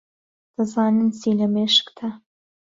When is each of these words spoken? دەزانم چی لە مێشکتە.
دەزانم 0.55 1.07
چی 1.19 1.31
لە 1.39 1.47
مێشکتە. 1.53 2.09